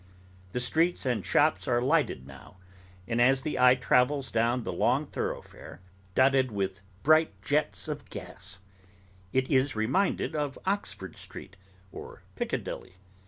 The 0.53 0.59
streets 0.59 1.05
and 1.05 1.23
shops 1.23 1.67
are 1.67 1.79
lighted 1.79 2.25
now; 2.25 2.57
and 3.07 3.21
as 3.21 3.43
the 3.43 3.59
eye 3.59 3.75
travels 3.75 4.31
down 4.31 4.63
the 4.63 4.73
long 4.73 5.05
thoroughfare, 5.05 5.79
dotted 6.15 6.49
with 6.51 6.81
bright 7.03 7.39
jets 7.43 7.87
of 7.87 8.09
gas, 8.09 8.61
it 9.31 9.47
is 9.51 9.75
reminded 9.75 10.35
of 10.35 10.57
Oxford 10.65 11.17
Street, 11.19 11.55
or 11.91 12.23
Piccadilly. 12.35 12.95